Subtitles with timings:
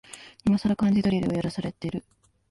[0.45, 2.03] いまさら漢字ドリルをやらされてる